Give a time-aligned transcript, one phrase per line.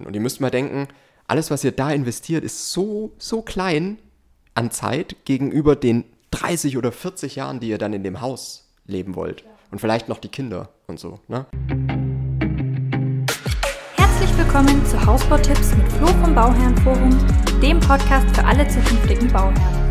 [0.00, 0.88] Und ihr müsst mal denken,
[1.26, 3.98] alles, was ihr da investiert, ist so, so klein
[4.54, 9.14] an Zeit gegenüber den 30 oder 40 Jahren, die ihr dann in dem Haus leben
[9.14, 9.44] wollt.
[9.70, 11.20] Und vielleicht noch die Kinder und so.
[11.28, 11.46] Ne?
[13.96, 17.10] Herzlich willkommen zu Hausbautipps mit Flo vom Bauherrenforum,
[17.62, 19.90] dem Podcast für alle zukünftigen Bauherren.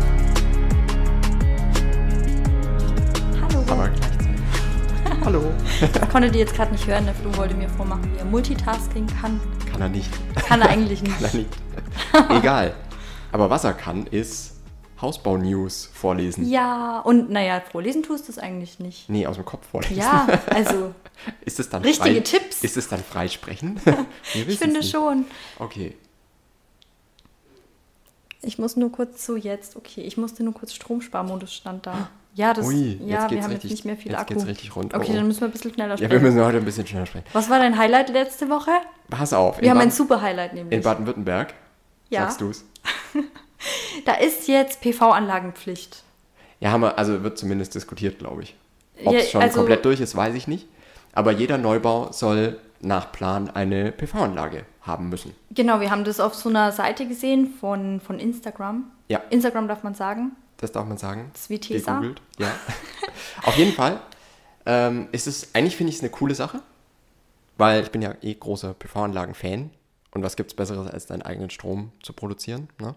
[3.42, 3.64] Hallo.
[3.68, 3.90] Aber.
[5.24, 5.42] Hallo.
[5.80, 9.06] Ich konnte die jetzt gerade nicht hören, der Flo wollte mir vormachen, wie er Multitasking
[9.20, 9.40] kann.
[9.74, 10.10] Kann er nicht.
[10.36, 11.18] Kann er eigentlich nicht.
[11.20, 11.50] Kann er nicht.
[12.30, 12.74] Egal.
[13.32, 14.52] Aber was er kann, ist
[15.00, 16.48] Hausbau-News vorlesen.
[16.48, 19.08] Ja, und naja, vorlesen tust du es eigentlich nicht.
[19.10, 19.96] Nee, aus dem Kopf vorlesen.
[19.96, 20.94] Ja, also
[21.44, 22.62] Ist es dann Richtige frei, Tipps.
[22.62, 23.80] Ist es dann freisprechen?
[24.34, 25.26] Ich finde schon.
[25.58, 25.96] Okay.
[28.42, 32.10] Ich muss nur kurz so jetzt, okay, ich musste nur kurz Stromsparmodus stand da.
[32.34, 34.34] Ja, das, Ui, jetzt ja, wir haben richtig- jetzt nicht mehr viel jetzt Akku.
[34.34, 34.92] geht's richtig rund.
[34.92, 35.16] Okay, Oh, oh.
[35.16, 36.10] dann müssen wir ein bisschen schneller Ja, sprechen.
[36.12, 37.26] wir müssen heute ein bisschen schneller sprechen.
[37.32, 38.70] Was war dein Highlight letzte Woche?
[39.08, 39.60] Pass auf.
[39.60, 40.76] Wir haben ein Baden- super Highlight nämlich.
[40.76, 41.54] In Baden-Württemberg,
[42.10, 42.22] Ja.
[42.22, 42.64] sagst du's?
[44.04, 46.02] Da ist jetzt PV-Anlagenpflicht.
[46.60, 48.54] Ja, haben wir, also wird zumindest diskutiert, glaube ich.
[49.04, 50.66] Ob Ja, es schon also- komplett durch ist, weiß ich nicht.
[51.12, 55.34] Aber jeder Neubau soll nach Plan eine PV-Anlage haben müssen.
[55.50, 58.90] Genau, wir haben das auf so einer Seite gesehen von, von Instagram.
[59.08, 59.20] Ja.
[59.30, 60.32] Instagram darf man sagen.
[60.58, 61.30] Das darf man sagen.
[61.32, 61.94] Das ist wie Tesa.
[61.94, 62.22] Gegoogelt.
[62.38, 62.48] Ja.
[63.42, 64.00] Auf jeden Fall
[64.66, 66.60] ähm, ist es, eigentlich finde ich es eine coole Sache,
[67.58, 69.70] weil ich bin ja eh großer PV-Anlagen-Fan.
[70.12, 72.68] Und was gibt es Besseres, als deinen eigenen Strom zu produzieren?
[72.80, 72.94] Ne?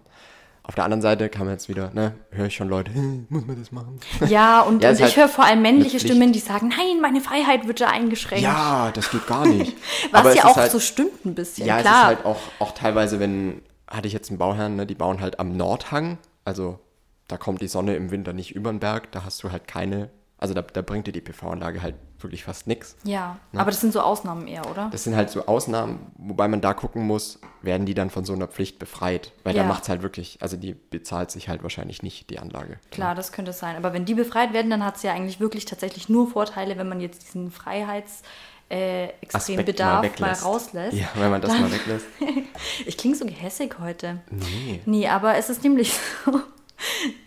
[0.61, 3.45] Auf der anderen Seite kann man jetzt wieder, ne, höre ich schon Leute, "Hm, muss
[3.47, 3.99] man das machen?
[4.27, 5.99] Ja, und, Ja, und ich halt höre vor allem männliche.
[5.99, 8.43] Stimmen, die sagen, nein, meine Freiheit wird da eingeschränkt.
[8.43, 9.75] Ja, das geht gar nicht.
[10.11, 11.93] Was Aber ja auch halt, so stimmt ein bisschen, Ja, klar.
[11.93, 15.21] es ist halt auch, auch teilweise, wenn, hatte ich jetzt einen Bauherrn, ne, die bauen
[15.21, 16.79] halt am Nordhang, also
[17.27, 20.09] da kommt die Sonne im Winter nicht über den Berg, da hast du halt keine,
[20.37, 22.95] also da, da bringt dir die PV-Anlage halt wirklich fast nichts.
[23.03, 24.89] ja, aber das sind so Ausnahmen eher, oder?
[24.91, 28.33] Das sind halt so Ausnahmen, wobei man da gucken muss, werden die dann von so
[28.33, 29.61] einer Pflicht befreit, weil Ja.
[29.61, 32.79] da macht es halt wirklich, also die bezahlt sich halt wahrscheinlich nicht, die Anlage.
[32.89, 33.75] Klar, das könnte sein.
[33.75, 36.89] Aber wenn die befreit werden, dann hat es ja eigentlich wirklich tatsächlich nur Vorteile, wenn
[36.89, 38.23] man jetzt diesen Freiheits-
[38.69, 40.43] äh, Extrembedarf mal, weglässt.
[40.43, 40.97] rauslässt.
[40.97, 42.05] Ja, wenn man das mal weglässt.
[42.85, 44.19] Ich klinge so gehässig heute.
[44.29, 44.81] Nee.
[44.85, 45.93] Nee, aber es ist nämlich
[46.25, 46.41] so,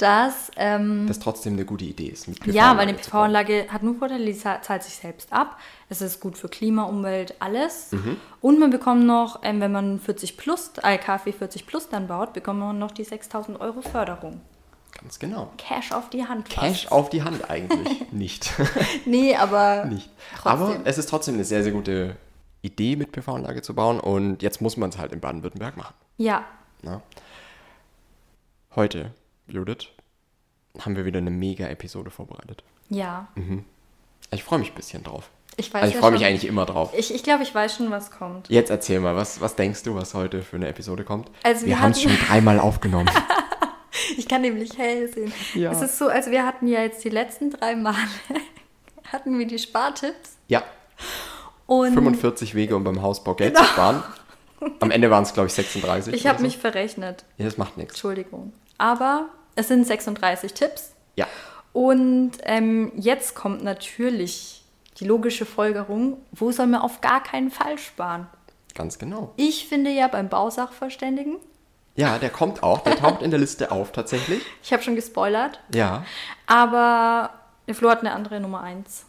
[0.02, 2.26] dass ähm, Das trotzdem eine gute Idee ist.
[2.28, 5.58] Mit Ja, weil eine PV-Anlage hat nur Vorteile, die za- zahlt sich selbst ab.
[5.88, 7.92] Es ist gut für Klima, Umwelt, alles.
[7.92, 8.16] Mhm.
[8.40, 12.32] Und man bekommt noch, ähm, wenn man 40 plus, äh, KfW 40 plus dann baut,
[12.32, 14.40] bekommt man noch die 6000 Euro Förderung.
[15.00, 15.50] Ganz genau.
[15.56, 16.48] Cash auf die Hand.
[16.52, 16.60] fast.
[16.66, 18.52] Cash auf die Hand eigentlich nicht.
[19.06, 20.10] Nee, aber nicht.
[20.40, 20.50] Trotzdem.
[20.76, 22.16] Aber es ist trotzdem eine sehr, sehr gute
[22.62, 25.94] Idee, mit PV-Anlage zu bauen und jetzt muss man es halt in Baden-Württemberg machen.
[26.18, 26.44] ja,
[26.82, 27.00] Ne?
[28.76, 29.10] Heute,
[29.50, 29.88] Judith,
[30.78, 32.62] haben wir wieder eine Mega-Episode vorbereitet.
[32.88, 33.28] ja.
[34.32, 35.28] Ich freue mich ein bisschen drauf.
[35.56, 36.92] Ich weiß Also ich ja freue mich eigentlich immer drauf.
[36.96, 38.48] Ich, ich glaube, ich weiß schon, was kommt.
[38.48, 41.28] Jetzt erzähl mal, was, was denkst du, was heute für eine Episode kommt?
[41.42, 43.10] Also wir wir haben es schon dreimal aufgenommen.
[44.16, 45.32] Ich kann nämlich hell sehen.
[45.54, 45.72] Ja.
[45.72, 47.96] Es ist so, also wir hatten ja jetzt die letzten drei Male,
[49.12, 50.36] hatten wir die Spartipps.
[50.48, 50.62] ja,
[51.66, 53.66] Und 45 Wege, um beim Hausbau Geld Genau.
[53.66, 54.02] zu sparen.
[54.80, 56.14] Am Ende waren es, glaube ich, 36.
[56.14, 56.44] ich habe so.
[56.44, 57.24] mich verrechnet.
[57.38, 57.94] Ja, das macht nichts.
[57.94, 58.52] Entschuldigung.
[58.78, 60.92] Aber es sind 36 Tipps.
[61.16, 61.26] Ja,
[61.72, 64.62] Und ähm, jetzt kommt natürlich
[64.98, 68.26] die logische Folgerung, wo soll man auf gar keinen Fall sparen?
[68.74, 69.32] ganz genau.
[69.36, 71.36] Ich finde ja beim Bausachverständigen,
[71.96, 72.78] Ja, der kommt auch.
[72.80, 74.40] Der taucht in der Liste auf, tatsächlich.
[74.62, 76.04] ich habe schon gespoilert, Ja.
[76.46, 77.30] aber
[77.66, 79.04] der Flo hat eine andere Nummer 1.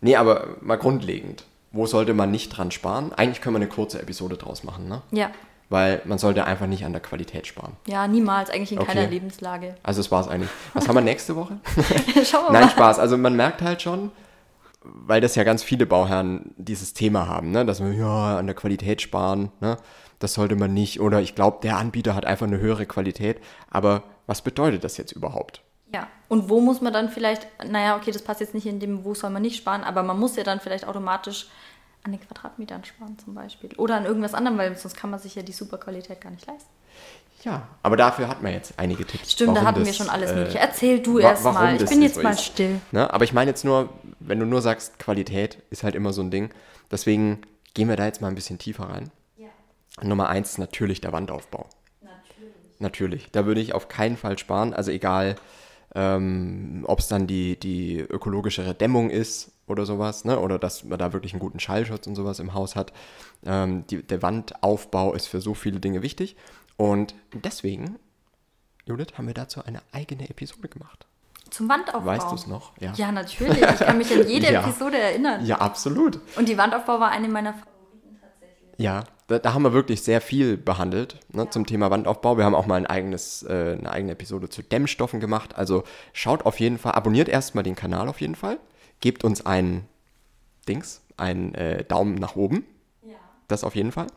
[0.00, 1.44] Nee, aber mal grundlegend.
[1.72, 3.12] Wo sollte man nicht dran sparen?
[3.12, 5.02] Eigentlich können wir eine kurze Episode draus machen, ne?
[5.10, 5.30] Ja,
[5.70, 7.72] Weil man sollte einfach nicht an der Qualität sparen.
[7.86, 8.92] ja, niemals, eigentlich in Okay.
[8.94, 9.74] keiner Lebenslage.
[9.82, 10.50] Also das war es eigentlich.
[10.74, 11.58] Was haben wir nächste Woche?
[12.24, 12.70] Schauen wir Nein, mal.
[12.70, 12.98] Spaß.
[12.98, 14.12] Also man merkt halt schon,
[14.82, 17.64] weil das ja ganz viele Bauherren dieses Thema haben, ne?
[17.64, 19.78] dass man ja an der Qualität sparen, ne?
[20.18, 21.00] das sollte man nicht.
[21.00, 23.40] Oder ich glaube, der Anbieter hat einfach eine höhere Qualität.
[23.70, 25.62] Aber was bedeutet das jetzt überhaupt?
[25.94, 29.04] Ja, und wo muss man dann vielleicht, naja, okay, das passt jetzt nicht in dem,
[29.04, 31.46] wo soll man nicht sparen, aber man muss ja dann vielleicht automatisch
[32.04, 33.70] an den Quadratmetern sparen zum Beispiel.
[33.76, 36.70] Oder an irgendwas anderem, weil sonst kann man sich ja die Superqualität gar nicht leisten.
[37.42, 39.32] Ja, aber dafür hat man jetzt einige Tipps.
[39.32, 40.58] Stimmt, da hatten wir das, schon alles äh, Mögliche.
[40.58, 41.76] Erzähl du erst mal.
[41.76, 42.80] Ich bin jetzt so mal still.
[42.92, 43.12] Ne?
[43.12, 43.90] Aber ich meine jetzt nur,
[44.20, 46.50] wenn du nur sagst, Qualität ist halt immer so ein Ding.
[46.90, 47.42] Deswegen
[47.74, 49.10] gehen wir da jetzt mal ein bisschen tiefer rein.
[50.02, 51.68] Nummer eins ist natürlich der Wandaufbau.
[52.00, 52.80] Natürlich.
[52.80, 53.30] Natürlich.
[53.30, 54.74] Da würde ich auf keinen Fall sparen.
[54.74, 55.36] Also egal,
[55.94, 60.38] ähm, ob es dann die, die ökologischere Dämmung ist oder sowas, ne?
[60.38, 62.92] oder dass man da wirklich einen guten Schallschutz und sowas im Haus hat.
[63.46, 66.36] Ähm, die, der Wandaufbau ist für so viele Dinge wichtig.
[66.76, 67.96] Und deswegen,
[68.86, 71.06] Judith, haben wir dazu eine eigene Episode gemacht.
[71.50, 72.04] Zum Wandaufbau.
[72.04, 72.72] Weißt du es noch?
[72.80, 72.92] Ja.
[72.96, 73.60] Ja, natürlich.
[73.62, 74.62] Ich kann mich an jede Ja.
[74.62, 75.46] Episode erinnern.
[75.46, 76.18] Ja, absolut.
[76.36, 77.54] Und die Wandaufbau war eine meiner.
[78.76, 81.50] Ja, da, da, haben wir wirklich sehr viel behandelt ne, ja.
[81.50, 82.36] zum Thema Wandaufbau.
[82.36, 85.56] Wir haben auch mal ein eigenes, äh, eine eigene Episode zu Dämmstoffen gemacht.
[85.56, 88.58] Also schaut auf jeden Fall, abonniert erstmal den Kanal auf jeden Fall.
[89.00, 89.86] Gebt uns ein
[90.68, 92.66] Dings, einen äh, Daumen nach oben.
[93.02, 93.14] Ja.
[93.48, 94.08] Das auf jeden Fall.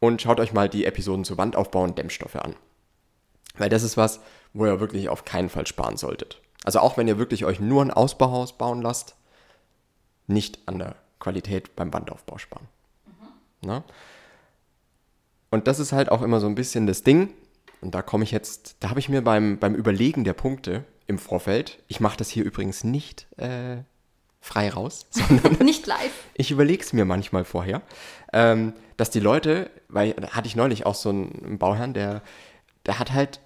[0.00, 2.54] Und schaut euch mal die Episoden zu Wandaufbau und Dämmstoffe an.
[3.56, 4.20] Weil das ist was,
[4.52, 6.40] wo ihr wirklich auf keinen Fall sparen solltet.
[6.64, 9.16] Also auch wenn ihr wirklich euch nur ein Ausbauhaus bauen lasst,
[10.26, 12.68] nicht an der Qualität beim Wandaufbau sparen.
[13.64, 13.82] Ne?
[15.50, 17.32] Und das ist halt auch immer so ein bisschen das Ding.
[17.80, 21.18] Und da komme ich jetzt, da habe ich mir beim, beim Überlegen der Punkte im
[21.18, 23.76] Vorfeld, ich mache das hier übrigens nicht äh,
[24.40, 26.12] frei raus, sondern nicht live.
[26.34, 27.82] Ich überlege es mir manchmal vorher,
[28.32, 32.22] ähm, dass die Leute, weil da hatte ich neulich auch so einen Bauherrn, der,
[32.86, 33.40] der hat halt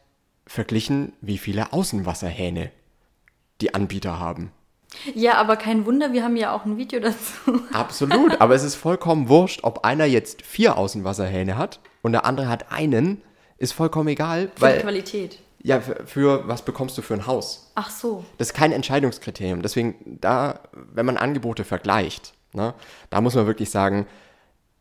[0.47, 2.71] verglichen, wie viele Außenwasserhähne
[3.61, 4.51] die Anbieter haben.
[5.15, 7.61] Ja, aber kein Wunder, wir haben ja auch ein Video dazu.
[7.73, 12.49] Absolut, aber es ist vollkommen wurscht, ob einer jetzt vier Außenwasserhähne hat und der andere
[12.49, 13.23] hat einen,
[13.59, 14.51] ist vollkommen egal.
[14.55, 15.39] Für weil, die Qualität.
[15.63, 17.73] Ja, für, für, was bekommst du für ein Haus?
[17.75, 18.25] Ach so.
[18.39, 19.63] Das ist kein Entscheidungskriterium.
[19.63, 22.75] Deswegen, da, wenn man Angebote vergleicht, ne,
[23.11, 24.07] da muss man wirklich sagen,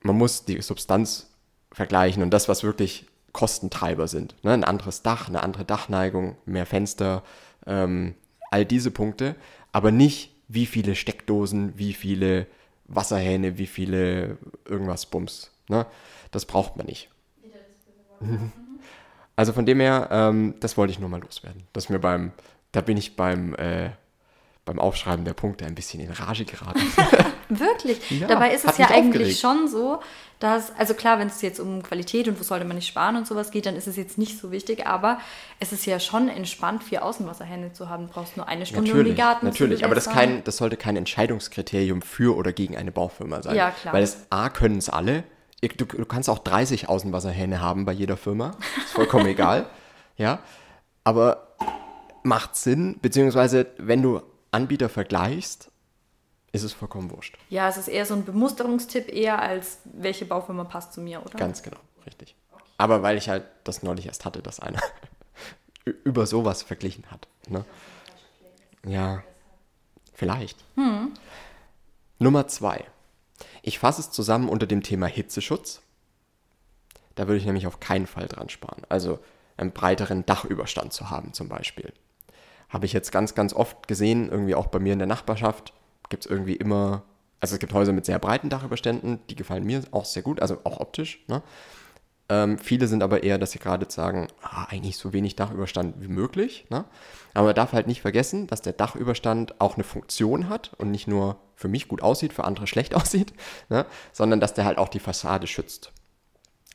[0.01, 1.31] man muss die Substanz
[1.71, 4.35] vergleichen und das, was wirklich Kostentreiber sind.
[4.43, 4.53] Ne?
[4.53, 7.23] Ein anderes Dach, eine andere Dachneigung, mehr Fenster,
[7.65, 8.15] ähm,
[8.49, 9.35] all diese Punkte,
[9.77, 12.47] aber nicht wie viele Steckdosen, wie viele
[12.85, 15.51] Wasserhähne, wie viele irgendwas Bums.
[15.67, 15.85] Ne?
[16.31, 17.09] Das braucht man nicht.
[19.39, 21.61] Also von dem her, ähm, das wollte ich nur mal loswerden.
[21.71, 22.31] Dass mir beim,
[22.71, 23.91] da bin ich beim, äh,
[24.65, 26.81] beim Aufschreiben der Punkte ein bisschen in Rage geraten.
[27.49, 28.11] Wirklich?
[28.11, 29.39] Ja, Dabei ist es ja eigentlich aufgeregt.
[29.39, 29.99] schon so,
[30.39, 33.25] dass, also klar, wenn es jetzt um Qualität und wo sollte man nicht sparen und
[33.25, 35.19] sowas geht, dann ist es jetzt nicht so wichtig, aber
[35.59, 38.07] es ist ja schon entspannt, vier Außenwasserhähne zu haben.
[38.07, 40.77] Du brauchst nur eine Stunde, natürlich, um die Garten Natürlich, aber das, kein, das sollte
[40.77, 43.55] kein Entscheidungskriterium für oder gegen eine Baufirma sein.
[43.55, 43.93] Ja, klar.
[43.93, 45.23] Weil es A, können es alle.
[45.61, 48.51] Du, du kannst auch 30 Außenwasserhähne haben bei jeder Firma.
[48.77, 49.67] Ist vollkommen egal.
[50.19, 50.39] Ja.
[51.03, 51.55] Aber
[52.23, 55.69] macht Sinn, beziehungsweise wenn du Anbieter vergleichst,
[56.51, 57.37] ist es vollkommen wurscht.
[57.49, 61.37] Ja, es ist eher so ein Bemusterungstipp eher als welche Baufirma passt zu mir, oder?
[61.37, 62.35] Ganz genau, richtig.
[62.77, 64.81] Aber weil ich halt das neulich erst hatte, dass einer
[66.03, 67.27] über sowas verglichen hat.
[67.49, 67.65] Ne?
[68.85, 69.23] Ja,
[70.13, 70.63] vielleicht.
[70.75, 71.13] Hm.
[72.19, 72.85] Nummer zwei.
[73.61, 75.81] Ich fasse es zusammen unter dem Thema Hitzeschutz.
[77.15, 78.83] Da würde ich nämlich auf keinen Fall dran sparen.
[78.89, 79.19] Also
[79.57, 81.91] einen breiteren Dachüberstand zu haben zum Beispiel.
[82.69, 85.73] Habe ich jetzt ganz, ganz oft gesehen, irgendwie auch bei mir in der Nachbarschaft
[86.09, 87.03] gibt es irgendwie immer,
[87.39, 90.59] also es gibt Häuser mit sehr breiten Dachüberständen, die gefallen mir auch sehr gut, also
[90.63, 91.23] auch optisch.
[91.27, 91.41] Ne?
[92.29, 96.09] Ähm, viele sind aber eher, dass sie gerade sagen, ah, eigentlich so wenig Dachüberstand wie
[96.09, 96.65] möglich.
[96.69, 96.83] Ne?
[97.33, 101.07] Aber man darf halt nicht vergessen, dass der Dachüberstand auch eine Funktion hat und nicht
[101.07, 103.33] nur für mich gut aussieht, für andere schlecht aussieht,
[103.69, 103.85] ne?
[104.11, 105.91] sondern dass der halt auch die Fassade schützt.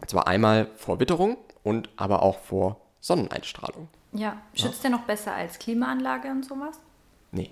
[0.00, 3.88] Und zwar einmal vor Witterung und aber auch vor Sonneneinstrahlung.
[4.12, 4.90] Ja, schützt ja.
[4.90, 6.78] der noch besser als Klimaanlage und sowas?
[7.30, 7.50] Nee.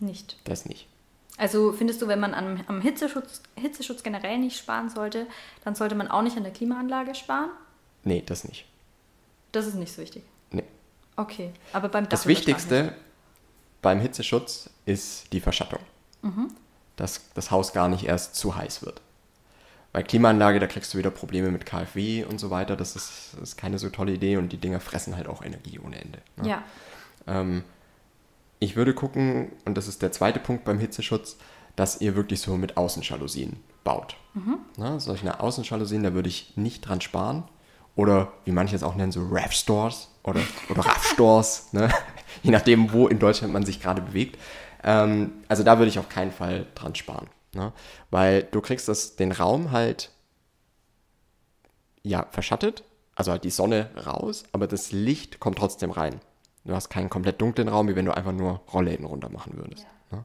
[0.00, 0.36] Nicht.
[0.44, 0.88] Das nicht.
[1.36, 5.26] Also findest du, wenn man am, am Hitzeschutz, Hitzeschutz generell nicht sparen sollte,
[5.64, 7.50] dann sollte man auch nicht an der Klimaanlage sparen?
[8.04, 8.66] Nee, das nicht.
[9.52, 10.22] Das ist nicht so wichtig.
[10.50, 10.64] Nee.
[11.16, 12.94] Okay, aber beim Das Wichtigste
[13.82, 15.80] beim Hitzeschutz ist die Verschattung.
[16.22, 16.52] Mhm.
[16.96, 19.00] Dass das Haus gar nicht erst zu heiß wird.
[19.92, 22.76] Bei Klimaanlage, da kriegst du wieder Probleme mit KfW und so weiter.
[22.76, 25.78] Das ist, das ist keine so tolle Idee und die Dinger fressen halt auch Energie
[25.78, 26.18] ohne Ende.
[26.36, 26.48] Ne?
[26.48, 26.62] Ja.
[27.26, 27.64] Ähm,
[28.60, 31.38] ich würde gucken, und das ist der zweite Punkt beim Hitzeschutz,
[31.76, 34.16] dass ihr wirklich so mit Außenjalousien baut.
[34.34, 34.58] Mhm.
[34.76, 37.44] Na, solche Außenjalousien, da würde ich nicht dran sparen.
[37.96, 41.90] Oder wie manche es auch nennen, so RAF-Stores oder, oder RAF-Stores, ne?
[42.42, 44.38] je nachdem, wo in Deutschland man sich gerade bewegt.
[44.84, 47.28] Ähm, also da würde ich auf keinen Fall dran sparen.
[47.54, 47.72] Ne?
[48.10, 50.10] Weil du kriegst das, den Raum halt
[52.02, 56.20] ja, verschattet, also halt die Sonne raus, aber das Licht kommt trotzdem rein.
[56.64, 59.86] Du hast keinen komplett dunklen Raum, wie wenn du einfach nur Rollläden runter machen würdest.
[60.12, 60.18] Ja.
[60.18, 60.24] Ne?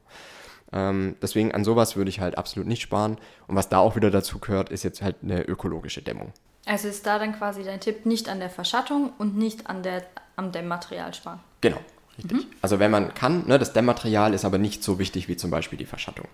[0.72, 3.18] Ähm, deswegen an sowas würde ich halt absolut nicht sparen.
[3.46, 6.32] Und was da auch wieder dazu gehört, ist jetzt halt eine ökologische Dämmung.
[6.66, 10.04] Also ist da dann quasi dein Tipp, nicht an der Verschattung und nicht an der,
[10.34, 11.40] am Dämmmaterial sparen.
[11.60, 11.78] Genau,
[12.18, 12.32] richtig.
[12.32, 12.46] Mhm.
[12.60, 15.78] Also wenn man kann, ne, das Dämmmaterial ist aber nicht so wichtig wie zum Beispiel
[15.78, 16.26] die Verschattung.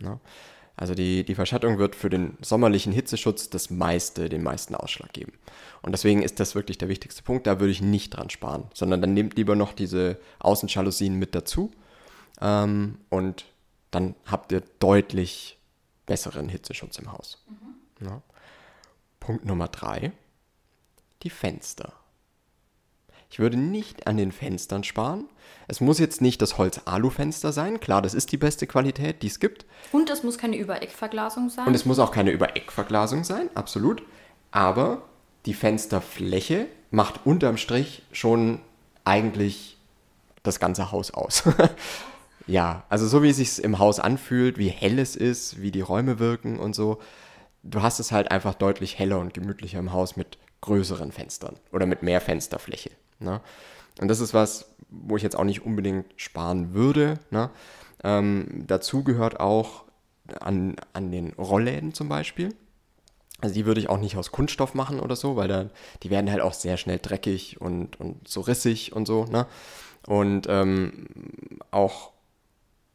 [0.00, 0.20] Ne?
[0.76, 5.32] Also die, die Verschattung wird für den sommerlichen Hitzeschutz das meiste, den meisten Ausschlag geben.
[5.82, 7.46] Und deswegen ist das wirklich der wichtigste Punkt.
[7.46, 11.72] Da würde ich nicht dran sparen, sondern dann nehmt lieber noch diese Außenjalousien mit dazu.
[12.40, 13.44] Ähm, und
[13.90, 15.58] dann habt ihr deutlich
[16.06, 17.44] besseren Hitzeschutz im Haus.
[17.48, 18.06] Mhm.
[18.06, 18.22] Ja.
[19.20, 20.12] Punkt Nummer drei,
[21.22, 21.92] die Fenster.
[23.32, 25.24] Ich würde nicht an den Fenstern sparen.
[25.66, 27.80] Es muss jetzt nicht das Holz-Alu-Fenster sein.
[27.80, 29.64] Klar, das ist die beste Qualität, die es gibt.
[29.90, 31.66] Und es muss keine Übereckverglasung sein.
[31.66, 34.02] Und es muss auch keine Übereckverglasung sein, absolut.
[34.50, 35.04] Aber
[35.46, 38.60] die Fensterfläche macht unterm Strich schon
[39.04, 39.78] eigentlich
[40.42, 41.44] das ganze Haus aus.
[42.46, 45.80] ja, also so wie es sich im Haus anfühlt, wie hell es ist, wie die
[45.80, 46.98] Räume wirken und so.
[47.62, 51.86] Du hast es halt einfach deutlich heller und gemütlicher im Haus mit größeren Fenstern oder
[51.86, 52.90] mit mehr Fensterfläche.
[53.22, 53.40] Ne?
[54.00, 57.18] Und das ist was, wo ich jetzt auch nicht unbedingt sparen würde.
[57.30, 57.50] Ne?
[58.04, 59.84] Ähm, dazu gehört auch
[60.40, 62.54] an, an den Rollläden zum Beispiel.
[63.40, 65.68] Also die würde ich auch nicht aus Kunststoff machen oder so, weil da,
[66.02, 69.24] die werden halt auch sehr schnell dreckig und, und so rissig und so.
[69.24, 69.46] Ne?
[70.06, 71.06] Und ähm,
[71.70, 72.12] auch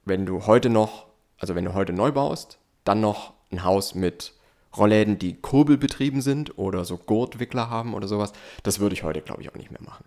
[0.05, 1.07] wenn du heute noch,
[1.37, 4.33] also wenn du heute neu baust, dann noch ein Haus mit
[4.75, 8.31] Rollläden, die kurbelbetrieben sind oder so Gurtwickler haben oder sowas,
[8.63, 10.05] das würde ich heute, glaube ich, auch nicht mehr machen.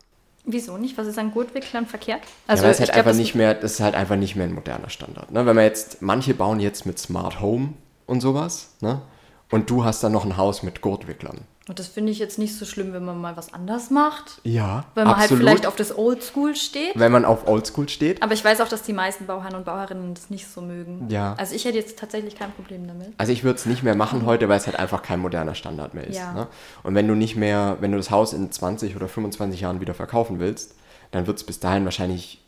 [0.53, 0.97] Wieso nicht?
[0.99, 2.21] Was ist an Gurtwicklern verkehrt?
[2.47, 4.47] Also ja, weil es halt glaub, einfach nicht mehr, das ist halt einfach nicht mehr
[4.47, 5.31] ein moderner Standard.
[5.31, 5.47] Ne?
[5.47, 7.75] Wenn man jetzt, manche bauen jetzt mit Smart Home
[8.07, 9.03] und sowas, ne?
[9.51, 11.41] Und du hast dann noch ein Haus mit Gurtwicklern.
[11.71, 14.41] Und das finde ich jetzt nicht so schlimm, wenn man mal was anders macht.
[14.43, 14.87] Ja.
[14.97, 15.47] Wenn man halt absolut.
[15.47, 16.91] halt vielleicht auf das Oldschool steht.
[16.97, 18.25] Wenn man auf Oldschool steht.
[18.25, 21.07] Aber ich weiß auch, dass die meisten Bauherren und Bauherrinnen das nicht so mögen.
[21.11, 21.37] Ja.
[21.39, 23.13] Also ich hätte jetzt tatsächlich kein Problem damit.
[23.19, 25.95] Also ich würde es nicht mehr machen heute, weil es halt einfach kein moderner Standard
[25.95, 26.17] mehr ist.
[26.17, 26.33] Ja.
[26.33, 26.49] Ne?
[26.83, 29.95] Und wenn du nicht mehr, wenn du das Haus in 20 oder 25 Jahren wieder
[29.95, 30.75] verkaufen willst,
[31.13, 32.43] dann wird es bis dahin wahrscheinlich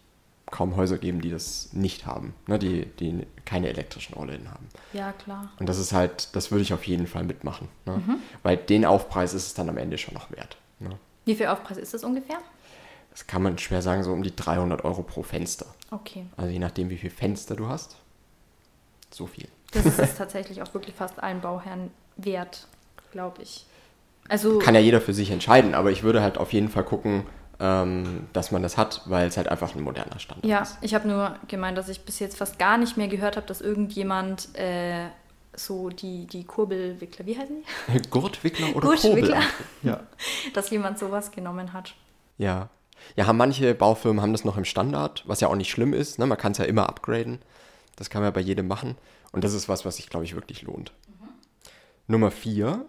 [0.53, 4.69] kaum Häuser geben, die das nicht haben, ne, die, die keine elektrischen Rollläden haben.
[4.93, 5.51] Ja, klar.
[5.59, 7.69] Und das ist halt, das würde ich auf jeden Fall mitmachen.
[7.87, 7.97] Ne?
[7.97, 8.17] Mhm.
[8.45, 10.57] Weil den Aufpreis ist es dann am Ende schon noch wert.
[10.79, 10.97] Ne?
[11.25, 12.39] Wie viel Aufpreis ist das ungefähr?
[13.11, 15.67] Das kann man schwer sagen, so um die 300 Euro pro Fenster.
[15.91, 16.27] Okay.
[16.37, 17.97] Also je nachdem, wie viel Fenster du hast,
[19.11, 19.49] so viel.
[19.73, 22.67] Das ist tatsächlich auch wirklich fast allen Bauherren wert,
[23.11, 23.67] glaube ich.
[24.29, 27.27] Also kann ja jeder für sich entscheiden, aber ich würde halt auf jeden Fall gucken,
[27.63, 30.73] ähm, dass man das hat, weil es halt einfach ein moderner Standard ja, ist.
[30.73, 33.47] Ja, ich habe nur gemeint, dass ich bis jetzt fast gar nicht mehr gehört habe,
[33.47, 35.07] dass irgendjemand äh,
[35.55, 38.03] so die, die Kurbelwickler, wie heißen die?
[38.11, 39.43] Gurtwickler oder Gurtwickler.
[39.83, 40.01] Ja.
[40.55, 41.95] dass jemand sowas genommen hat.
[42.37, 42.69] Ja.
[43.15, 46.19] Ja, haben manche Baufirmen haben das noch im Standard, was ja auch nicht schlimm ist.
[46.19, 46.27] Ne?
[46.27, 47.41] Man kann es ja immer upgraden.
[47.95, 48.97] Das kann man ja bei jedem machen.
[49.31, 50.93] Und das ist was, was sich, glaube ich, wirklich lohnt.
[51.07, 51.29] Mhm.
[52.09, 52.87] Nummer vier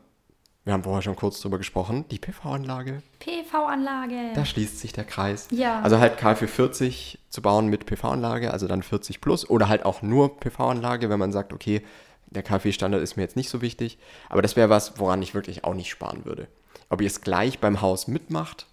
[0.65, 3.03] wir haben vorher schon kurz drüber gesprochen, die PV-Anlage.
[3.19, 4.33] PV-Anlage.
[4.33, 5.47] Da schließt sich der Kreis.
[5.51, 5.81] Ja.
[5.81, 10.01] Also halt KfW 40 zu bauen mit PV-Anlage, also dann 40 plus oder halt auch
[10.01, 11.81] nur PV-Anlage, wenn man sagt, okay,
[12.27, 13.97] der KfW-Standard ist mir jetzt nicht so wichtig.
[14.29, 16.47] Aber das wäre was, woran ich wirklich auch nicht sparen würde.
[16.89, 18.67] Ob ihr es gleich beim Haus mitmacht,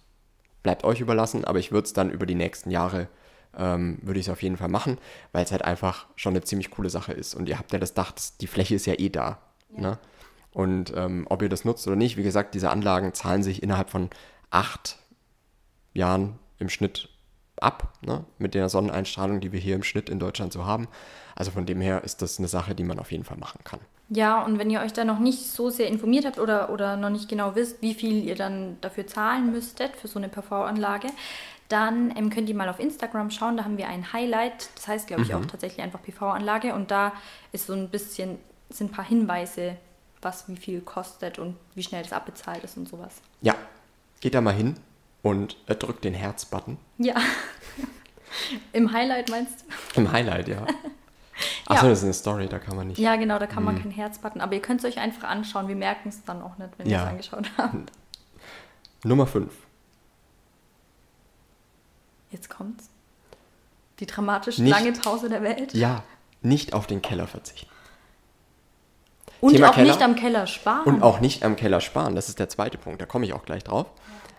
[0.63, 3.09] bleibt euch überlassen, aber ich würde es dann über die nächsten Jahre,
[3.57, 4.97] ähm, würde ich es auf jeden Fall machen,
[5.33, 7.35] weil es halt einfach schon eine ziemlich coole Sache ist.
[7.35, 9.39] Und ihr habt ja das Dach, die Fläche ist ja eh da.
[9.75, 9.81] Ja.
[9.81, 9.99] Ne?
[10.53, 13.89] Und ähm, ob ihr das nutzt oder nicht, wie gesagt, diese Anlagen zahlen sich innerhalb
[13.89, 14.09] von
[14.49, 14.97] acht
[15.93, 17.09] Jahren im Schnitt
[17.57, 18.25] ab, ne?
[18.37, 20.87] mit der Sonneneinstrahlung, die wir hier im Schnitt in Deutschland so haben.
[21.35, 23.79] Also von dem her ist das eine Sache, die man auf jeden Fall machen kann.
[24.09, 27.09] Ja, und wenn ihr euch da noch nicht so sehr informiert habt oder, oder noch
[27.09, 31.07] nicht genau wisst, wie viel ihr dann dafür zahlen müsstet für so eine PV-Anlage,
[31.69, 33.55] dann ähm, könnt ihr mal auf Instagram schauen.
[33.55, 34.69] Da haben wir ein Highlight.
[34.75, 35.35] Das heißt, glaube ich, mhm.
[35.35, 36.73] auch tatsächlich einfach PV-Anlage.
[36.73, 37.13] Und da
[37.53, 38.37] ist so ein bisschen,
[38.69, 39.77] sind ein paar Hinweise
[40.21, 43.21] was wie viel kostet und wie schnell das abbezahlt ist und sowas.
[43.41, 43.55] Ja,
[44.19, 44.75] geht da mal hin
[45.21, 46.77] und äh, drückt den Herz-Button.
[46.97, 47.15] Ja.
[48.73, 50.01] Im Highlight meinst du?
[50.01, 50.65] Im Highlight, ja.
[51.65, 51.89] Achso, ja.
[51.89, 52.99] das ist eine Story, da kann man nicht.
[52.99, 53.83] Ja, genau, da kann man hm.
[53.83, 54.41] kein Herz-Button.
[54.41, 55.67] Aber ihr könnt es euch einfach anschauen.
[55.67, 56.99] Wir merken es dann auch nicht, wenn ja.
[56.99, 57.91] ihr es angeschaut habt.
[59.03, 59.51] Nummer 5.
[62.29, 62.89] Jetzt kommt's.
[63.99, 65.73] Die dramatisch nicht, lange Pause der Welt.
[65.73, 66.03] Ja,
[66.41, 67.70] nicht auf den Keller verzichten.
[69.41, 69.87] Und Thema auch Keller.
[69.87, 70.85] nicht am Keller sparen.
[70.85, 72.15] Und auch nicht am Keller sparen.
[72.15, 73.01] Das ist der zweite Punkt.
[73.01, 73.87] Da komme ich auch gleich drauf.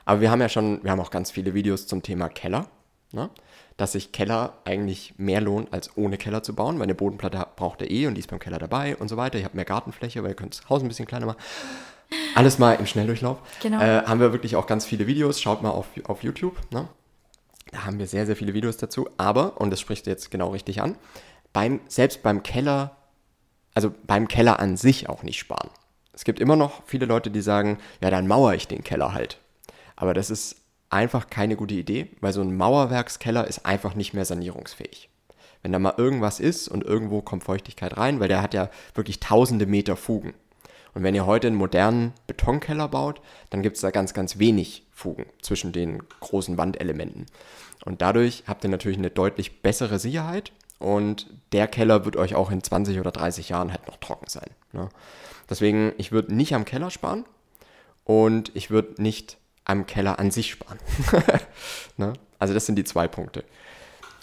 [0.04, 2.66] Aber wir haben ja schon, wir haben auch ganz viele Videos zum Thema Keller.
[3.12, 3.28] Ne?
[3.76, 7.82] Dass sich Keller eigentlich mehr lohnt, als ohne Keller zu bauen, weil eine Bodenplatte braucht
[7.82, 9.38] ihr eh und die ist beim Keller dabei und so weiter.
[9.38, 11.38] Ihr habt mehr Gartenfläche, weil ihr könnt das Haus ein bisschen kleiner machen.
[12.35, 13.38] Alles mal im Schnelldurchlauf.
[13.61, 13.80] Genau.
[13.80, 15.40] Äh, haben wir wirklich auch ganz viele Videos.
[15.40, 16.56] Schaut mal auf, auf YouTube.
[16.71, 16.88] Ne?
[17.71, 19.09] Da haben wir sehr, sehr viele Videos dazu.
[19.16, 20.97] Aber, und das spricht jetzt genau richtig an,
[21.52, 22.97] beim, selbst beim Keller
[23.75, 25.71] also beim Keller an sich auch nicht sparen.
[26.12, 29.38] Es gibt immer noch viele Leute, die sagen, ja, dann mauere ich den Keller halt.
[29.97, 30.57] Aber das ist
[30.91, 35.09] einfach keine gute Idee, weil so ein Mauerwerkskeller ist einfach nicht mehr sanierungsfähig.
[35.62, 39.21] Wenn da mal irgendwas ist und irgendwo kommt Feuchtigkeit rein, weil der hat ja wirklich
[39.21, 40.35] tausende Meter Fugen.
[40.95, 44.87] Und wenn ihr heute einen modernen Betonkeller baut, dann gibt es da ganz, ganz wenig
[44.91, 47.26] Fugen zwischen den großen Wandelementen.
[47.85, 52.50] Und dadurch habt ihr natürlich eine deutlich bessere Sicherheit und der Keller wird euch auch
[52.50, 54.50] in 20 oder 30 Jahren halt noch trocken sein.
[54.72, 54.88] Ne?
[55.48, 57.24] Deswegen, ich würde nicht am Keller sparen
[58.04, 60.78] und ich würde nicht am Keller an sich sparen.
[61.96, 62.14] ne?
[62.38, 63.44] Also das sind die zwei Punkte.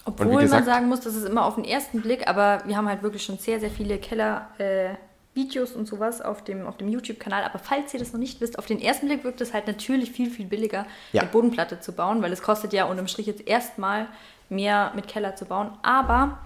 [0.03, 2.89] Obwohl gesagt, man sagen muss, das ist immer auf den ersten Blick, aber wir haben
[2.89, 7.43] halt wirklich schon sehr, sehr viele Keller-Videos äh, und sowas auf dem, auf dem YouTube-Kanal.
[7.43, 10.11] Aber falls ihr das noch nicht wisst, auf den ersten Blick wirkt es halt natürlich
[10.11, 11.21] viel, viel billiger, ja.
[11.21, 14.07] eine Bodenplatte zu bauen, weil es kostet ja unterm Strich jetzt erstmal
[14.49, 15.71] mehr mit Keller zu bauen.
[15.83, 16.39] Aber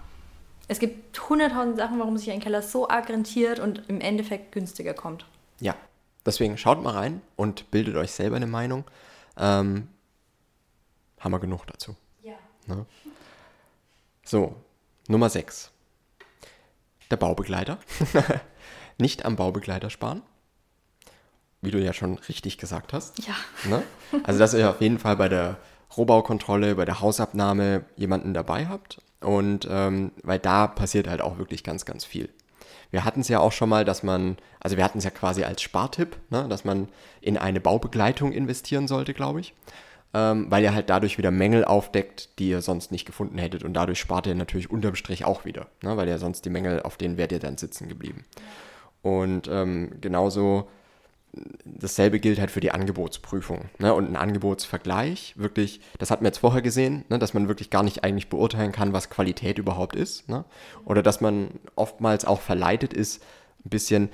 [0.67, 4.93] es gibt hunderttausend Sachen, warum sich ein Keller so arg rentiert und im Endeffekt günstiger
[4.93, 5.25] kommt.
[5.59, 5.75] Ja,
[6.25, 8.85] deswegen schaut mal rein und bildet euch selber eine Meinung.
[9.37, 9.89] Ähm,
[11.19, 11.95] haben wir genug dazu.
[12.21, 12.35] Ja.
[12.67, 12.85] Ne?
[14.23, 14.55] So,
[15.07, 15.71] Nummer 6.
[17.11, 17.77] Der Baubegleiter.
[18.97, 20.21] Nicht am Baubegleiter sparen.
[21.61, 23.25] Wie du ja schon richtig gesagt hast.
[23.25, 23.35] Ja.
[23.65, 23.83] Ne?
[24.23, 25.57] Also, dass ihr auf jeden Fall bei der
[25.95, 29.01] Rohbaukontrolle, bei der Hausabnahme jemanden dabei habt.
[29.23, 32.29] Und ähm, weil da passiert halt auch wirklich ganz, ganz viel.
[32.91, 35.43] Wir hatten es ja auch schon mal, dass man, also wir hatten es ja quasi
[35.43, 36.89] als Spartipp, ne, dass man
[37.21, 39.55] in eine Baubegleitung investieren sollte, glaube ich
[40.13, 43.63] ähm, weil ihr halt dadurch wieder Mängel aufdeckt, die ihr sonst nicht gefunden hättet.
[43.63, 45.97] Und dadurch spart ihr natürlich unterm Strich auch wieder, ne?
[45.97, 48.25] weil ihr sonst die Mängel, auf denen wärt ihr dann sitzen geblieben.
[49.01, 50.69] Und ähm, genauso
[51.65, 53.93] dasselbe gilt halt für die Angebotsprüfung ne?
[53.93, 55.33] und ein Angebotsvergleich.
[55.35, 57.19] Wirklich, das hat man jetzt vorher gesehen, ne?
[57.19, 60.29] dass man wirklich gar nicht eigentlich beurteilen kann, was Qualität überhaupt ist.
[60.29, 60.45] Ne?
[60.85, 63.23] Oder dass man oftmals auch verleitet ist,
[63.65, 64.09] ein bisschen,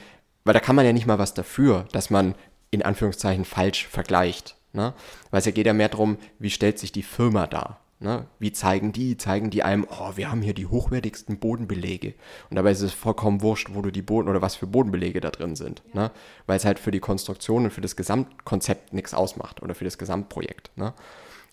[0.46, 2.36] weil da kann man ja nicht mal was dafür, dass man
[2.72, 4.56] in Anführungszeichen falsch vergleicht.
[4.74, 4.94] Ne?
[5.32, 7.80] Weil es ja geht ja mehr darum, wie stellt sich die Firma dar.
[8.02, 8.28] Ne?
[8.40, 9.18] Wie zeigen die?
[9.18, 12.14] Zeigen die einem, oh, wir haben hier die hochwertigsten Bodenbelege.
[12.50, 15.32] Und dabei ist es vollkommen wurscht, wo du die Boden oder was für Bodenbelege da
[15.32, 15.84] drin sind.
[15.94, 16.04] Ja.
[16.04, 16.12] Ne?
[16.46, 19.98] Weil es halt für die Konstruktion und für das Gesamtkonzept nichts ausmacht oder für das
[19.98, 20.72] Gesamtprojekt.
[20.78, 20.94] Ne?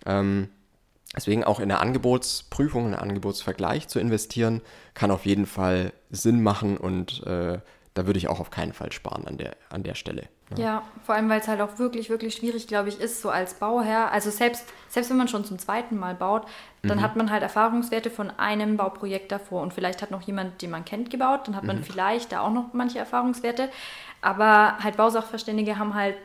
[0.07, 0.49] Ähm,
[1.17, 4.63] deswegen auch in der Angebotsprüfung, in der Angebotsvergleich zu investieren,
[4.95, 7.59] kann auf jeden Fall Sinn machen und äh,
[7.97, 10.25] da würde ich auch auf keinen Fall sparen an der, an der Stelle.
[10.57, 13.31] Ja, ja vor allem, weil es halt auch wirklich, wirklich schwierig, glaube ich, ist, so
[13.31, 14.13] als Bauherr.
[14.13, 16.47] Also selbst, selbst wenn man schon zum zweiten Mal baut,
[16.83, 17.03] dann mhm.
[17.03, 20.85] hat man halt Erfahrungswerte von einem Bauprojekt davor und vielleicht hat noch jemand, den man
[20.85, 21.85] kennt, gebaut, dann hat man mhm.
[21.85, 23.71] vielleicht da auch noch manche Erfahrungswerte.
[24.21, 26.17] Aber halt Bausachverständige haben halt,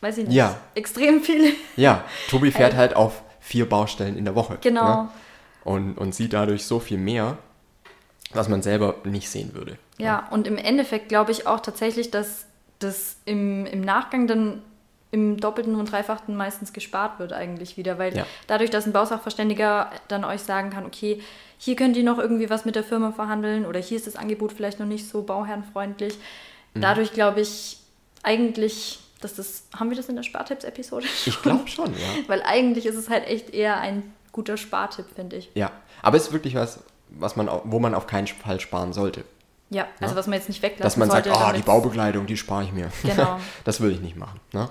[0.00, 0.56] weiß ich nicht, ja.
[0.74, 1.52] extrem viele.
[1.76, 4.58] Ja, Tobi fährt halt auf vier Baustellen in der Woche.
[4.60, 5.04] Genau.
[5.04, 5.08] Ne?
[5.64, 7.38] Und, und sieht dadurch so viel mehr,
[8.34, 9.78] was man selber nicht sehen würde.
[9.98, 12.46] Ja, und im Endeffekt glaube ich auch tatsächlich, dass
[12.78, 14.62] das im, im Nachgang dann
[15.12, 18.26] im Doppelten und Dreifachen meistens gespart wird eigentlich wieder, weil ja.
[18.46, 21.20] dadurch, dass ein Bausachverständiger dann euch sagen kann, okay,
[21.58, 24.52] hier könnt ihr noch irgendwie was mit der Firma verhandeln oder hier ist das Angebot
[24.52, 26.18] vielleicht noch nicht so bauherrenfreundlich.
[26.72, 26.80] Mhm.
[26.80, 27.78] Dadurch glaube ich
[28.22, 32.08] eigentlich, dass das, haben wir das in der Spartipps-Episode Ich glaube schon, ja.
[32.26, 35.50] Weil eigentlich ist es halt echt eher ein guter Spartipp, finde ich.
[35.54, 36.82] Ja, aber es ist wirklich was,
[37.18, 39.24] was man, wo man auf keinen Fall sparen sollte.
[39.70, 42.36] Ja, also was man jetzt nicht weglassen Dass man sollte, sagt, oh, die Baubekleidung, die
[42.36, 42.90] spare ich mir.
[43.02, 43.38] Genau.
[43.64, 44.38] das würde ich nicht machen.
[44.52, 44.68] Ne?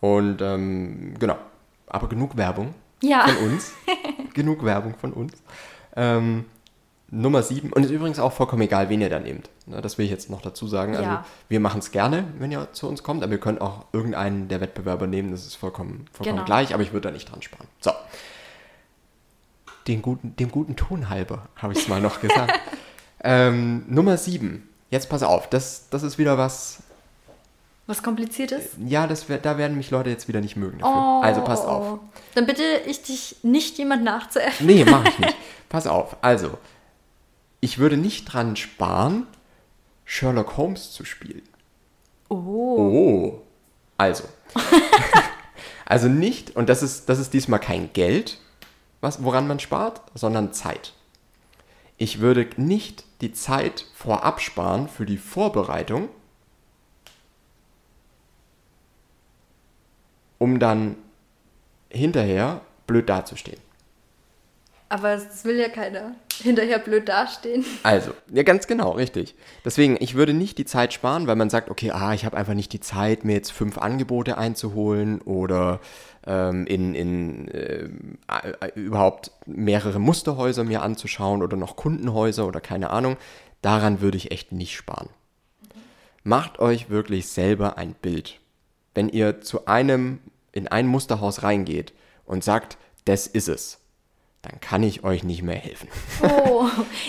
[0.00, 1.36] Und ähm, genau,
[1.88, 3.26] aber genug Werbung ja.
[3.26, 3.72] von uns.
[4.34, 5.32] genug Werbung von uns.
[5.96, 6.44] Ähm,
[7.10, 9.48] Nummer sieben, und ist übrigens auch vollkommen egal, wen ihr da nehmt.
[9.66, 10.96] Ne, das will ich jetzt noch dazu sagen.
[10.96, 11.24] Also ja.
[11.48, 14.60] wir machen es gerne, wenn ihr zu uns kommt, aber ihr könnt auch irgendeinen der
[14.60, 16.46] Wettbewerber nehmen, das ist vollkommen, vollkommen genau.
[16.46, 17.68] gleich, aber ich würde da nicht dran sparen.
[17.80, 17.92] So.
[19.86, 22.52] Den guten, dem guten Ton halber, habe ich es mal noch gesagt.
[23.26, 24.68] Ähm, Nummer 7.
[24.90, 26.82] Jetzt pass auf, das, das ist wieder was.
[27.86, 28.70] Was kompliziertes?
[28.86, 30.78] Ja, das, da werden mich Leute jetzt wieder nicht mögen.
[30.78, 30.94] Dafür.
[30.94, 32.00] Oh, also passt auf.
[32.34, 34.66] Dann bitte ich dich nicht jemand nachzuäffen.
[34.66, 35.36] Nee, mach ich nicht.
[35.68, 36.16] pass auf.
[36.20, 36.58] Also,
[37.60, 39.26] ich würde nicht dran sparen,
[40.04, 41.42] Sherlock Holmes zu spielen.
[42.28, 42.34] Oh.
[42.36, 43.42] Oh.
[43.96, 44.24] Also.
[45.86, 48.38] also nicht, und das ist, das ist diesmal kein Geld,
[49.04, 50.94] was, woran man spart, sondern Zeit.
[51.96, 56.08] Ich würde nicht die Zeit vorab sparen für die Vorbereitung,
[60.38, 60.96] um dann
[61.88, 63.60] hinterher blöd dazustehen.
[64.88, 66.14] Aber das will ja keiner.
[66.42, 67.64] Hinterher blöd dastehen.
[67.82, 69.34] Also, ja, ganz genau, richtig.
[69.64, 72.54] Deswegen, ich würde nicht die Zeit sparen, weil man sagt, okay, ah, ich habe einfach
[72.54, 75.80] nicht die Zeit, mir jetzt fünf Angebote einzuholen oder
[76.26, 77.88] ähm, in, in äh,
[78.74, 83.16] überhaupt mehrere Musterhäuser mir anzuschauen oder noch Kundenhäuser oder keine Ahnung.
[83.62, 85.08] Daran würde ich echt nicht sparen.
[86.22, 88.40] Macht euch wirklich selber ein Bild.
[88.94, 90.20] Wenn ihr zu einem,
[90.52, 91.92] in ein Musterhaus reingeht
[92.24, 93.80] und sagt, das ist es,
[94.44, 95.88] dann kann ich euch nicht mehr helfen.
[96.22, 96.66] Oh,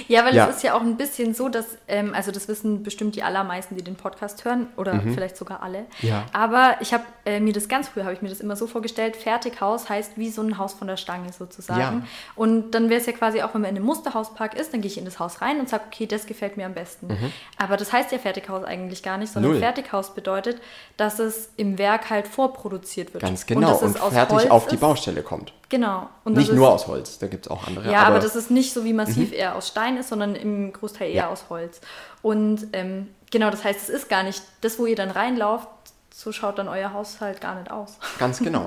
[0.07, 0.47] ja, weil ja.
[0.47, 3.75] es ist ja auch ein bisschen so, dass, ähm, also das wissen bestimmt die allermeisten,
[3.75, 5.13] die den Podcast hören oder mhm.
[5.13, 5.85] vielleicht sogar alle.
[6.01, 6.25] Ja.
[6.31, 9.15] Aber ich habe äh, mir das ganz früh, habe ich mir das immer so vorgestellt,
[9.15, 11.79] Fertighaus heißt wie so ein Haus von der Stange sozusagen.
[11.79, 12.07] Ja.
[12.35, 14.89] Und dann wäre es ja quasi auch, wenn man in einem Musterhauspark ist, dann gehe
[14.89, 17.07] ich in das Haus rein und sage, okay, das gefällt mir am besten.
[17.07, 17.31] Mhm.
[17.57, 19.61] Aber das heißt ja Fertighaus eigentlich gar nicht, sondern Null.
[19.61, 20.61] Fertighaus bedeutet,
[20.97, 23.23] dass es im Werk halt vorproduziert wird.
[23.23, 25.53] Ganz genau und, und fertig auf die Baustelle kommt.
[25.69, 26.09] Genau.
[26.23, 27.91] Und nicht nur aus Holz, da gibt es auch andere.
[27.91, 29.37] Ja, aber, aber, das ist nicht so wie massiv mhm.
[29.37, 31.29] eher aus Stein ist, sondern im Großteil eher ja.
[31.29, 31.81] aus Holz.
[32.21, 35.67] Und ähm, genau, das heißt, es ist gar nicht das, wo ihr dann reinlauft,
[36.13, 37.97] so schaut dann euer Haushalt gar nicht aus.
[38.19, 38.65] Ganz genau.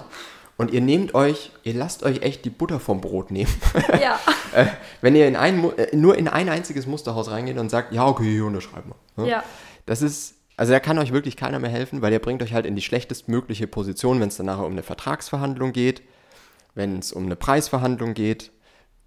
[0.57, 3.55] Und ihr nehmt euch, ihr lasst euch echt die Butter vom Brot nehmen.
[4.01, 4.19] Ja.
[4.55, 4.65] Äh,
[5.03, 8.25] wenn ihr in ein, äh, nur in ein einziges Musterhaus reingeht und sagt, ja, okay,
[8.25, 9.23] hier unterschreiben wir.
[9.23, 9.31] Ne?
[9.31, 9.43] Ja.
[9.85, 12.65] Das ist, also da kann euch wirklich keiner mehr helfen, weil ihr bringt euch halt
[12.65, 16.01] in die schlechtestmögliche Position, wenn es dann nachher um eine Vertragsverhandlung geht
[16.79, 18.53] wenn es um eine Preisverhandlung geht,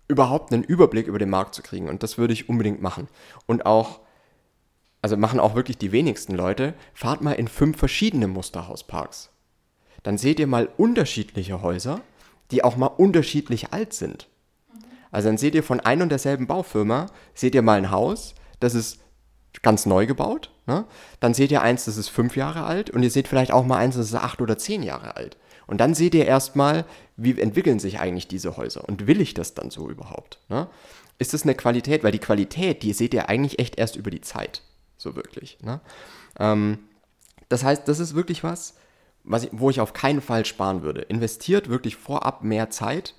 [0.10, 1.88] überhaupt einen Überblick über den Markt zu kriegen.
[1.88, 3.08] Und das würde ich unbedingt machen.
[3.46, 4.02] Und auch,
[5.02, 9.32] also machen auch wirklich die wenigsten Leute, fahrt mal in fünf verschiedene Musterhausparks.
[10.04, 12.02] Dann seht ihr mal unterschiedliche Häuser,
[12.52, 14.28] die auch mal unterschiedlich alt sind.
[15.10, 18.76] Also dann seht ihr von ein und derselben Baufirma, seht ihr mal ein Haus, das
[18.76, 19.00] ist
[19.62, 20.52] ganz neu gebaut.
[20.66, 20.86] Ne?
[21.22, 23.78] Dann seht ihr eins, das ist fünf Jahre alt und ihr seht vielleicht auch mal
[23.78, 25.38] eins, das ist acht oder zehn Jahre alt.
[25.68, 26.84] Und dann seht ihr erstmal,
[27.24, 30.40] wie entwickeln sich eigentlich diese Häuser und will ich das dann so überhaupt?
[30.50, 30.68] Ne?
[31.20, 32.04] Ist das eine Qualität?
[32.04, 34.64] Weil die Qualität, die seht ihr eigentlich echt erst über die Zeit,
[34.98, 35.58] so wirklich.
[35.62, 35.82] Ne?
[36.40, 36.80] Ähm,
[37.50, 38.76] das heißt, das ist wirklich was,
[39.24, 41.02] was ich, wo ich auf keinen Fall sparen würde.
[41.02, 43.16] Investiert wirklich vorab mehr Zeit,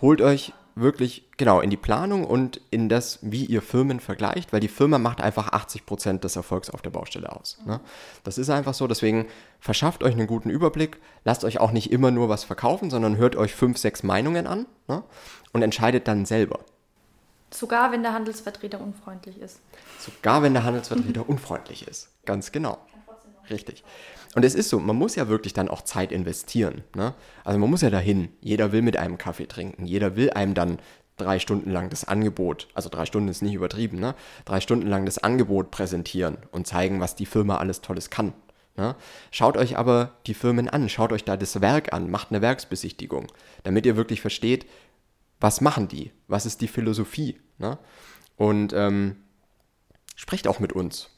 [0.00, 4.60] holt euch wirklich genau in die Planung und in das, wie ihr Firmen vergleicht, weil
[4.60, 7.58] die Firma macht einfach 80 Prozent des Erfolgs auf der Baustelle aus.
[7.64, 7.80] Ne?
[8.24, 9.26] Das ist einfach so, deswegen
[9.60, 13.36] verschafft euch einen guten Überblick, lasst euch auch nicht immer nur was verkaufen, sondern hört
[13.36, 15.04] euch fünf, sechs Meinungen an ne?
[15.52, 16.60] und entscheidet dann selber.
[17.50, 19.60] Sogar wenn der Handelsvertreter unfreundlich ist.
[20.00, 22.78] Sogar wenn der Handelsvertreter unfreundlich ist, ganz genau.
[23.50, 23.84] Richtig.
[24.34, 26.82] Und es ist so, man muss ja wirklich dann auch Zeit investieren.
[26.94, 27.14] Ne?
[27.44, 28.28] Also man muss ja dahin.
[28.40, 29.86] Jeder will mit einem Kaffee trinken.
[29.86, 30.78] Jeder will einem dann
[31.16, 34.14] drei Stunden lang das Angebot, also drei Stunden ist nicht übertrieben, ne?
[34.44, 38.32] drei Stunden lang das Angebot präsentieren und zeigen, was die Firma alles Tolles kann.
[38.76, 38.96] Ne?
[39.30, 43.28] Schaut euch aber die Firmen an, schaut euch da das Werk an, macht eine Werksbesichtigung,
[43.62, 44.66] damit ihr wirklich versteht,
[45.40, 47.38] was machen die, was ist die Philosophie.
[47.58, 47.78] Ne?
[48.36, 49.16] Und ähm,
[50.16, 51.10] sprecht auch mit uns.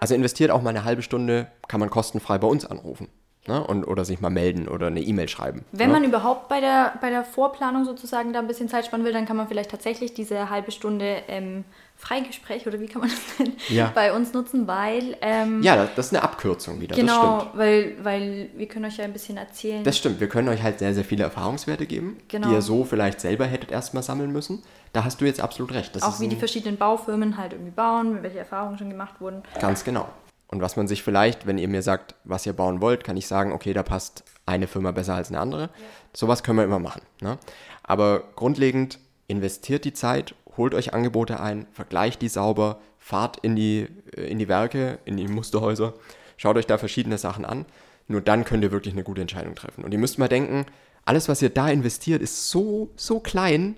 [0.00, 3.08] Also investiert auch mal eine halbe Stunde, kann man kostenfrei bei uns anrufen.
[3.48, 3.66] Ne?
[3.66, 5.64] Und, oder sich mal melden oder eine E-Mail schreiben.
[5.72, 5.94] Wenn ne?
[5.94, 9.26] man überhaupt bei der, bei der Vorplanung sozusagen da ein bisschen Zeit sparen will, dann
[9.26, 11.64] kann man vielleicht tatsächlich diese halbe Stunde ähm,
[11.96, 13.90] Freigespräch oder wie kann man das denn ja.
[13.92, 15.16] bei uns nutzen, weil...
[15.20, 19.12] Ähm, ja, das ist eine Abkürzung wieder, genau, weil, weil wir können euch ja ein
[19.12, 19.82] bisschen erzählen.
[19.82, 22.48] Das stimmt, wir können euch halt sehr, sehr viele Erfahrungswerte geben, genau.
[22.48, 24.62] die ihr so vielleicht selber hättet erstmal sammeln müssen.
[24.92, 25.96] Da hast du jetzt absolut recht.
[25.96, 29.42] Das Auch wie die verschiedenen Baufirmen halt irgendwie bauen, welche Erfahrungen schon gemacht wurden.
[29.58, 30.08] Ganz genau.
[30.48, 33.26] Und was man sich vielleicht, wenn ihr mir sagt, was ihr bauen wollt, kann ich
[33.26, 35.62] sagen, okay, da passt eine Firma besser als eine andere.
[35.62, 35.68] Ja.
[36.12, 37.00] Sowas können wir immer machen.
[37.22, 37.38] Ne?
[37.82, 43.88] Aber grundlegend investiert die Zeit, holt euch Angebote ein, vergleicht die sauber, fahrt in die,
[44.14, 45.94] äh, in die Werke, in die Musterhäuser,
[46.36, 47.64] schaut euch da verschiedene Sachen an.
[48.08, 49.84] Nur dann könnt ihr wirklich eine gute Entscheidung treffen.
[49.84, 50.66] Und ihr müsst mal denken,
[51.06, 53.76] alles, was ihr da investiert, ist so, so klein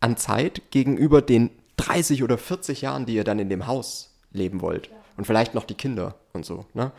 [0.00, 4.60] an Zeit gegenüber den 30 oder 40 Jahren, die ihr dann in dem Haus leben
[4.60, 4.90] wollt.
[5.16, 6.66] Und vielleicht noch die Kinder und so.
[6.74, 6.92] Ne?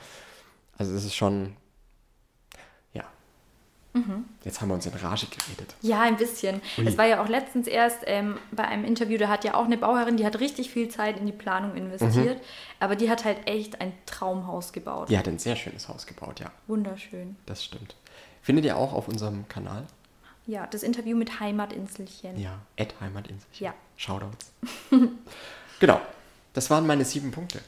[0.77, 1.55] Also das ist schon
[3.93, 4.25] Mhm.
[4.43, 5.75] Jetzt haben wir uns in Rage geredet.
[5.81, 6.61] Ja, ein bisschen.
[6.77, 6.87] Ui.
[6.87, 9.77] Es war ja auch letztens erst ähm, bei einem Interview, da hat ja auch eine
[9.77, 12.45] Bauherrin, die hat richtig viel Zeit in die Planung investiert, mhm.
[12.79, 15.09] aber die hat halt echt ein Traumhaus gebaut.
[15.09, 16.51] Die hat ein sehr schönes Haus gebaut, ja.
[16.67, 17.35] Wunderschön.
[17.45, 17.95] Das stimmt.
[18.41, 19.85] Findet ihr auch auf unserem Kanal?
[20.47, 22.39] Ja, das Interview mit Heimatinselchen.
[22.39, 23.65] Ja, at Heimatinselchen.
[23.65, 23.73] Ja.
[23.95, 24.51] Shoutouts.
[25.79, 26.01] genau.
[26.53, 27.61] Das waren meine sieben Punkte.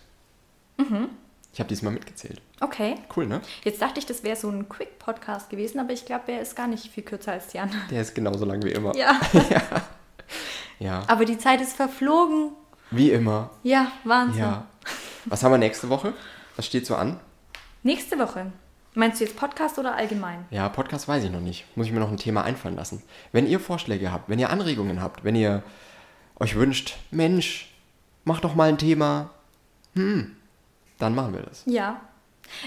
[0.78, 1.10] Mhm.
[1.54, 2.42] Ich habe diesmal mitgezählt.
[2.60, 2.96] Okay.
[3.16, 3.42] Cool, ne?
[3.64, 6.68] Jetzt dachte ich, das wäre so ein Quick-Podcast gewesen, aber ich glaube, der ist gar
[6.68, 7.84] nicht viel kürzer als die anderen.
[7.92, 8.96] Der ist genauso lang wie immer.
[8.96, 9.20] Ja.
[9.50, 9.62] ja.
[10.80, 11.04] ja.
[11.08, 12.54] Aber die Zeit ist verflogen.
[12.90, 13.52] Wie immer.
[13.62, 14.42] Ja, Wahnsinn.
[14.42, 14.68] Ja.
[15.26, 16.14] Was haben wir nächste Woche?
[16.56, 17.20] Was steht so an?
[17.84, 18.52] Nächste Woche.
[18.96, 20.46] Meinst du jetzt Podcast oder allgemein?
[20.52, 21.66] Ja, Podcast weiß ich noch nicht.
[21.76, 23.02] Muss ich mir noch ein Thema einfallen lassen.
[23.32, 25.64] Wenn ihr Vorschläge habt, wenn ihr Anregungen habt, wenn ihr
[26.40, 27.74] euch wünscht, Mensch,
[28.24, 29.32] mach doch mal ein Thema.
[29.96, 30.36] Hm,
[31.00, 31.64] dann machen wir das.
[31.66, 32.02] Ja.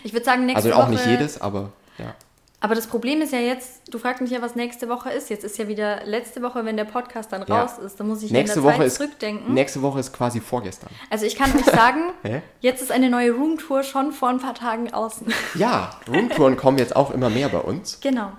[0.03, 0.75] Ich würde sagen, nächste Woche.
[0.75, 2.15] Also auch Woche, nicht jedes, aber ja.
[2.59, 5.29] Aber das Problem ist ja jetzt, du fragst mich ja, was nächste Woche ist.
[5.29, 7.85] Jetzt ist ja wieder letzte Woche, wenn der Podcast dann raus ja.
[7.85, 9.55] ist, dann muss ich nächste in der Woche Zeit ist, zurückdenken.
[9.55, 10.89] Nächste Woche ist quasi vorgestern.
[11.11, 12.13] Also ich kann euch sagen,
[12.61, 15.27] jetzt ist eine neue Roomtour schon vor ein paar Tagen außen.
[15.55, 18.01] Ja, Roomtouren kommen jetzt auch immer mehr bei uns.
[18.01, 18.33] Genau.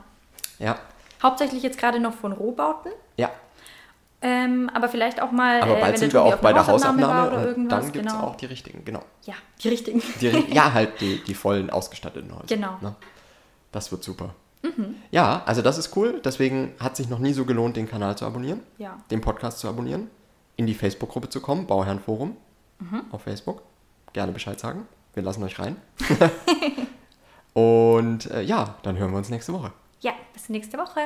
[0.60, 0.78] Ja.
[1.22, 2.92] Hauptsächlich jetzt gerade noch von Rohbauten.
[3.18, 3.32] Ja.
[4.22, 5.62] Ähm, aber vielleicht auch mal.
[5.62, 7.92] Aber äh, bald wenn sind wir auch bei der Hausaufnahme war oder und irgendwas, dann
[7.92, 8.26] gibt es genau.
[8.26, 9.02] auch die richtigen, genau.
[9.24, 10.02] Ja, die richtigen.
[10.22, 12.48] Die, ja, halt die, die vollen ausgestatteten Häuser.
[12.48, 12.78] Genau.
[12.82, 12.96] Ne?
[13.72, 14.34] Das wird super.
[15.12, 16.22] Ja, also das ist cool.
[16.26, 18.98] Deswegen hat sich noch nie so gelohnt, den Kanal zu abonnieren, Ja.
[19.12, 20.10] den Podcast zu abonnieren,
[20.58, 22.36] in die Facebook-Gruppe zu kommen, Bauherrenforum
[22.80, 23.02] Mhm.
[23.12, 23.62] auf Facebook.
[24.14, 24.88] Gerne Bescheid sagen.
[25.14, 25.78] Wir lassen euch rein.
[27.54, 29.72] und äh, ja, dann hören wir uns nächste Woche.
[30.02, 31.00] Ja, bis nächste Woche.